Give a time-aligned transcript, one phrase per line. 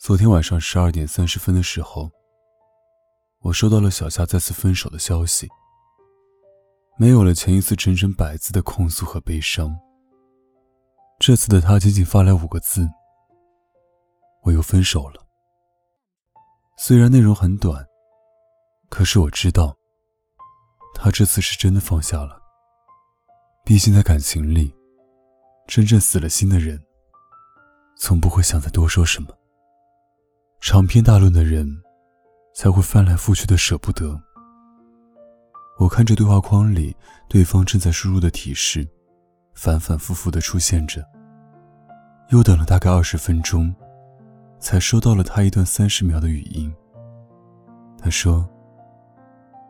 [0.00, 2.10] 昨天晚上十二点三十分的时候，
[3.40, 5.46] 我收到了小夏再次分手的消息。
[6.96, 9.78] 没有了前一次整整百字的控诉和悲伤，
[11.18, 12.88] 这次的他仅仅发来五个字
[14.44, 15.22] ：“我又分手了。”
[16.80, 17.84] 虽然内容很短。
[18.88, 19.76] 可是我知道，
[20.94, 22.40] 他这次是真的放下了。
[23.66, 24.74] 毕竟在感情里，
[25.66, 26.82] 真正死了心的人，
[27.98, 29.28] 从不会想再多说什么。
[30.60, 31.66] 长篇大论的人，
[32.54, 34.20] 才会翻来覆去的舍不得。
[35.78, 36.94] 我看着对话框里
[37.28, 38.86] 对方正在输入的提示，
[39.54, 41.02] 反反复复的出现着。
[42.28, 43.74] 又等了大概二十分钟，
[44.58, 46.72] 才收到了他一段三十秒的语音。
[47.98, 48.48] 他说。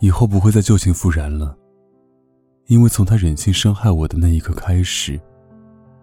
[0.00, 1.58] 以后不会再旧情复燃了，
[2.66, 5.20] 因为从他忍心伤害我的那一刻开始，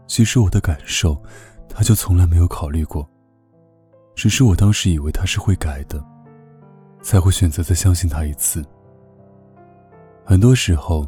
[0.06, 1.18] 其实我的感受，
[1.70, 3.10] 他就从来没有考虑过。
[4.16, 6.04] 只是我当时以为他是会改的，
[7.02, 8.66] 才会选择再相信他一次。
[10.24, 11.06] 很多时候，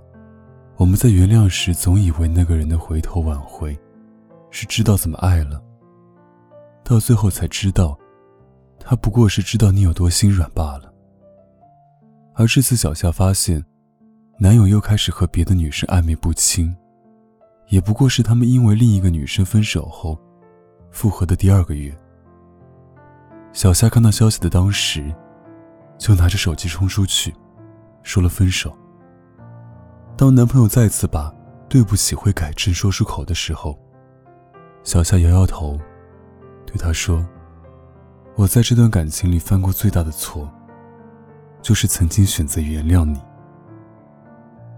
[0.76, 3.78] 我们在原谅时，总以为那个人的回头挽回，
[4.52, 5.64] 是知道怎么爱了，
[6.84, 7.98] 到最后才知道，
[8.78, 10.94] 他不过是知道你有多心软罢了。
[12.36, 13.64] 而这次，小夏发现，
[14.38, 16.76] 男友又开始和别的女生暧昧不清，
[17.70, 20.20] 也不过是他们因为另一个女生分手后，
[20.92, 21.98] 复合的第二个月。
[23.54, 25.14] 小夏看到消息的当时，
[25.98, 27.34] 就拿着手机冲出去，
[28.04, 28.76] 说了分手。
[30.16, 31.34] 当男朋友再次把
[31.68, 33.78] “对不起，会改正”说出口的时候，
[34.84, 35.78] 小夏摇摇头，
[36.66, 37.26] 对他说
[38.36, 40.50] ：“我在这段感情里犯过最大的错。”
[41.60, 43.20] 就是曾经选择原谅你。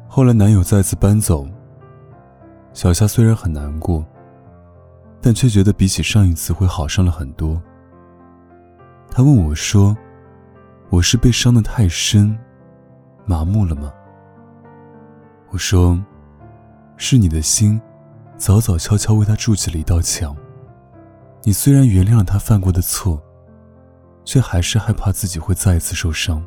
[0.08, 1.48] 后来男友再次搬走，
[2.74, 4.04] 小夏虽然很难过，
[5.22, 7.62] 但却觉得比起上一次会好上了很多。
[9.12, 9.96] 他问我说
[10.90, 12.38] ：“我是被伤得太深，
[13.26, 13.92] 麻木了吗？”
[15.52, 16.00] 我说
[16.96, 17.82] ：“是你的心，
[18.38, 20.36] 早早悄悄为他筑起了一道墙。
[21.44, 23.22] 你虽然原谅了他犯过的错，
[24.24, 26.46] 却还是害怕自己会再一次受伤。”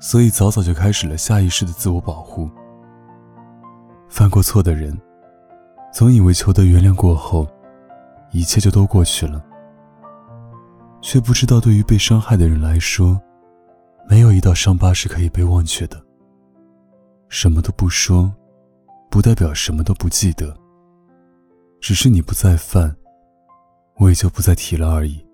[0.00, 2.50] 所以早早就开始了下意识的自我保护。
[4.08, 4.98] 犯过错的人，
[5.92, 7.46] 总以为求得原谅过后，
[8.30, 9.44] 一切就都过去了，
[11.02, 13.20] 却不知道对于被伤害的人来说，
[14.08, 16.02] 没有一道伤疤是可以被忘却的。
[17.28, 18.32] 什么都不说，
[19.10, 20.56] 不代表什么都不记得，
[21.80, 22.94] 只是你不再犯，
[23.96, 25.24] 我也就不再提了而已。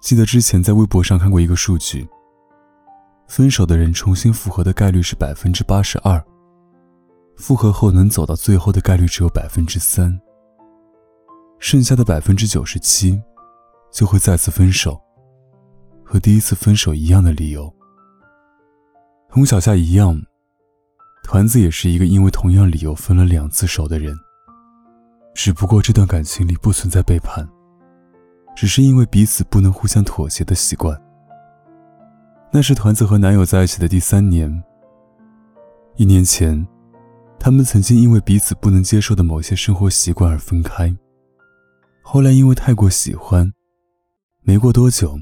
[0.00, 2.08] 记得之前在微博上看过一个数据。
[3.26, 6.20] 分手的人重新复合的概率是百分之八十二，
[7.36, 10.20] 复合后能走到最后的概率只有百分之三，
[11.60, 13.22] 剩下的百分之九十七
[13.90, 15.00] 就会再次分手，
[16.04, 17.72] 和第一次分手一样的理由。
[19.28, 20.20] 同小夏一样，
[21.24, 24.16] 团子也是一个因为同样理由分了两次手的人，
[25.34, 27.48] 只不过这段感情里不存在背叛，
[28.56, 31.00] 只是因为彼此不能互相妥协的习惯。
[32.52, 34.62] 那是团子和男友在一起的第三年。
[35.96, 36.66] 一年前，
[37.38, 40.96] 他们曾经因为彼此不能接受的某些生活习惯而分开。
[42.02, 43.52] 后来因为太过喜欢，
[44.50, 45.16] 没过多久，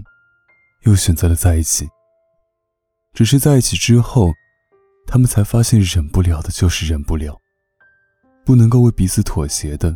[0.84, 1.86] 又选择了在一起。
[3.12, 4.32] 只是在一起之后，
[5.06, 7.38] 他们才发现忍不了的就是忍不了，
[8.46, 9.94] 不能够为彼此妥协的，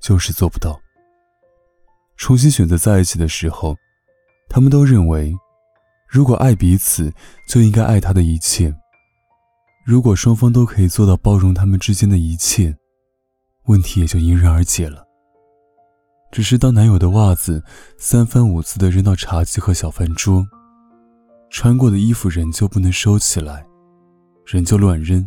[0.00, 0.80] 就是做不到。
[2.16, 3.74] 重新选择在一起的时候，
[4.48, 5.34] 他们都认为。
[6.08, 7.12] 如果爱彼此，
[7.48, 8.72] 就应该爱他的一切。
[9.84, 12.76] 如果双方都可以做到包容他们之间的一切，
[13.64, 15.04] 问题也就迎刃而解了。
[16.36, 17.64] 只是当男友的袜子
[17.96, 20.46] 三番五次的扔到茶几和小饭桌，
[21.48, 23.66] 穿过的衣服仍旧不能收起来，
[24.44, 25.26] 仍旧乱扔，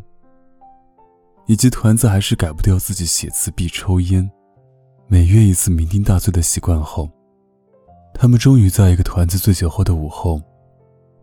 [1.47, 4.29] 以及团子还是改不掉自己写字必抽烟，
[5.07, 7.09] 每月一次酩酊大醉的习惯后，
[8.13, 10.39] 他们终于在一个团子醉酒后的午后。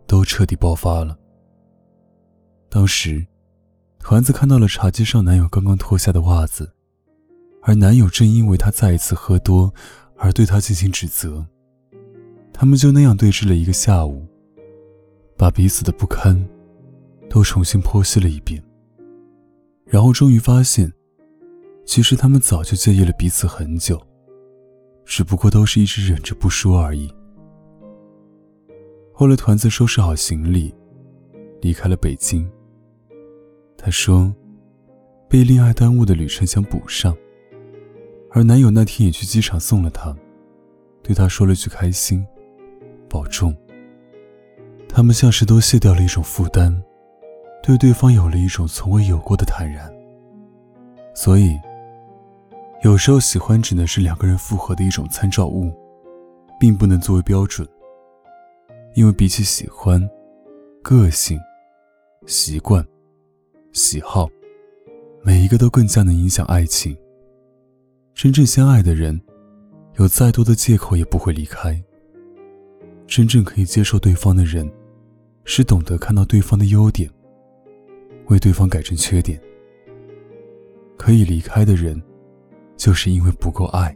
[0.05, 1.17] 都彻底爆发了。
[2.69, 3.25] 当时，
[3.99, 6.73] 团子看到了茶几上男友刚刚脱下的袜子，
[7.67, 9.71] 而男友正因为她再一次喝多
[10.15, 11.45] 而对她进行指责。
[12.53, 14.25] 他们就那样对峙了一个下午，
[15.35, 16.47] 把彼此的不堪
[17.29, 18.63] 都重新剖析了一遍，
[19.85, 20.91] 然后终于发现，
[21.85, 24.01] 其实他们早就介意了彼此很久，
[25.03, 27.13] 只不过都是一直忍着不说而已。
[29.13, 30.73] 后来，团子收拾好行李，
[31.61, 32.49] 离开了北京。
[33.77, 34.33] 他说，
[35.29, 37.15] 被恋爱耽误的旅程想补上，
[38.37, 40.15] 而男友那天也去机场送了她，
[41.01, 42.23] 对她说了句开心。
[43.09, 43.55] 保重。
[44.87, 46.71] 他们像是都卸掉了一种负担，
[47.63, 49.91] 对对方有了一种从未有过的坦然。
[51.15, 51.59] 所以，
[52.83, 55.73] 有时候喜欢只能是两个人复合的一种参照物，
[56.59, 57.67] 并不能作为标准。
[58.93, 60.07] 因为比起喜欢，
[60.83, 61.39] 个性、
[62.27, 62.85] 习惯、
[63.73, 64.29] 喜好，
[65.23, 66.95] 每一个都更加能影响爱情。
[68.17, 69.21] 真正相爱的人，
[69.97, 71.79] 有再多的借口也不会离开。
[73.05, 74.67] 真正可以接受对方的人，
[75.45, 77.07] 是懂得看到对方的优点，
[78.25, 79.39] 为对方改正缺点。
[80.97, 82.01] 可以离开的人，
[82.75, 83.95] 就是因为不够爱。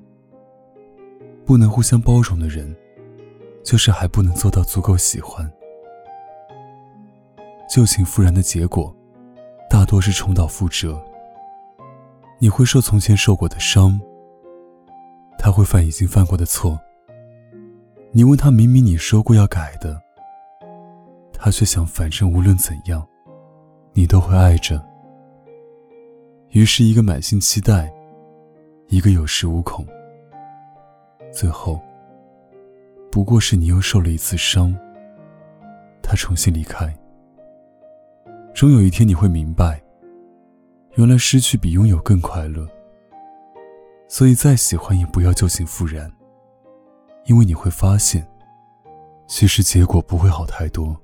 [1.43, 2.75] 不能互相包容的人，
[3.63, 5.51] 就是还不能做到足够喜欢。
[7.67, 8.95] 旧情复燃的结果，
[9.67, 11.03] 大多是重蹈覆辙。
[12.37, 13.99] 你会受从前受过的伤，
[15.43, 16.79] 他会犯已经犯过的错。
[18.11, 19.99] 你问他，明明你说过要改的，
[21.33, 23.03] 他却想反正无论怎样，
[23.93, 24.79] 你都会爱着。
[26.51, 27.91] 于是，一个满心期待，
[28.89, 29.83] 一个有恃无恐，
[31.33, 31.81] 最后，
[33.11, 34.71] 不过是你又受了一次伤，
[36.03, 36.95] 他重新离开。
[38.53, 39.81] 终有一天你会明白，
[40.97, 42.69] 原来失去比拥有更快乐。
[44.13, 46.11] 所以，再喜欢也不要旧情复燃。
[47.27, 48.27] 因为你会发现，
[49.25, 50.99] 其实结果不会好太多。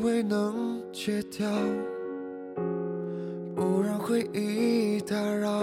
[0.00, 1.46] 以为能戒掉，
[3.54, 5.60] 不让回忆打扰。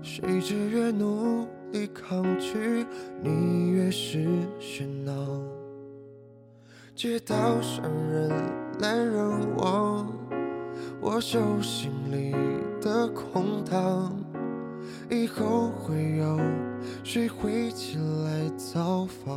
[0.00, 2.86] 谁知越努力抗拒，
[3.20, 4.28] 你越是
[4.60, 5.12] 喧闹。
[6.94, 8.30] 街道上人
[8.78, 10.06] 来人往，
[11.00, 12.32] 我手心里
[12.80, 14.16] 的空荡，
[15.10, 16.38] 以后会有
[17.02, 19.36] 谁会前来造访？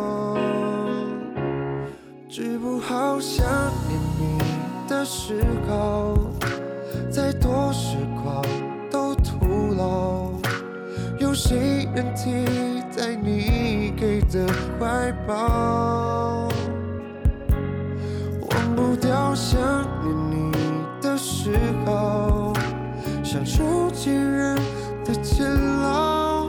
[2.33, 3.45] 治不好想
[3.89, 4.37] 念你
[4.87, 6.15] 的嗜好，
[7.11, 8.41] 再多时光
[8.89, 10.31] 都徒劳。
[11.19, 12.45] 有谁能替
[12.97, 14.47] 代你给的
[14.79, 16.47] 怀抱？
[18.49, 19.59] 忘不掉想
[20.01, 20.53] 念你
[21.01, 21.51] 的嗜
[21.85, 22.53] 好，
[23.25, 24.55] 像囚禁人
[25.03, 26.47] 的监牢。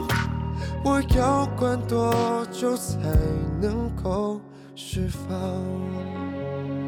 [0.85, 2.15] 我要关多
[2.53, 2.99] 久才
[3.61, 4.39] 能够？
[4.93, 6.82] 释放。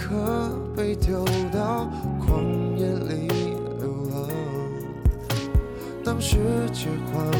[0.00, 3.28] 刻被丢到旷野里
[3.78, 4.28] 流浪。
[6.02, 6.38] 当世
[6.72, 7.30] 界荒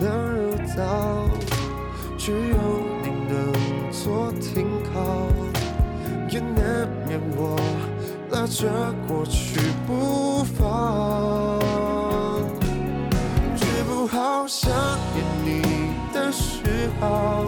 [0.00, 1.28] 凉如岛，
[2.18, 2.56] 只有
[3.02, 3.36] 你能
[3.92, 4.98] 做停靠，
[6.28, 7.56] 也难免我
[8.30, 8.68] 拉着
[9.06, 11.60] 过去不放，
[13.56, 14.70] 治不好想
[15.14, 15.62] 念你
[16.12, 17.44] 的嗜好，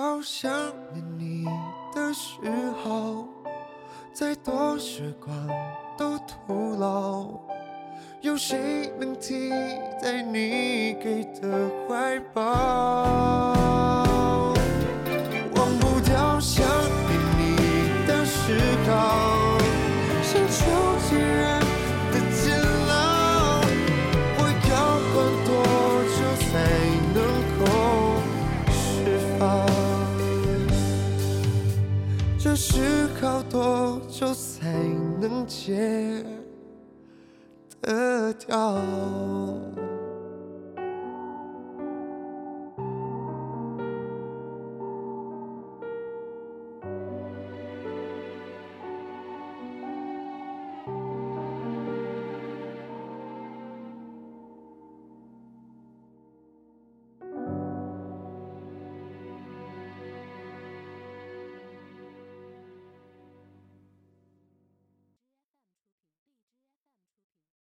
[0.00, 0.50] 好想
[0.94, 1.44] 念你
[1.94, 2.40] 的时
[2.82, 3.28] 候，
[4.14, 5.30] 再多时光
[5.94, 7.26] 都徒劳，
[8.22, 9.50] 有谁能替
[10.02, 12.42] 代你给的怀抱？
[15.54, 19.19] 忘不掉想念你的嗜好，
[38.50, 39.19] 才能戒得掉？